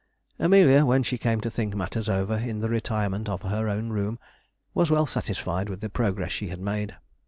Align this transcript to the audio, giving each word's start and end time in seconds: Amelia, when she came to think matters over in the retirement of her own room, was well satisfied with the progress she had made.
Amelia, 0.39 0.83
when 0.83 1.03
she 1.03 1.19
came 1.19 1.41
to 1.41 1.49
think 1.51 1.75
matters 1.75 2.09
over 2.09 2.35
in 2.35 2.59
the 2.59 2.69
retirement 2.69 3.29
of 3.29 3.43
her 3.43 3.69
own 3.69 3.89
room, 3.89 4.17
was 4.73 4.89
well 4.89 5.05
satisfied 5.05 5.69
with 5.69 5.79
the 5.79 5.91
progress 5.91 6.31
she 6.31 6.47
had 6.47 6.59
made. 6.59 6.95